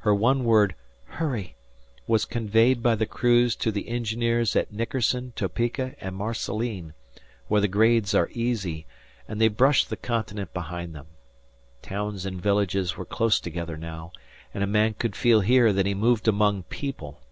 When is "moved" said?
15.94-16.28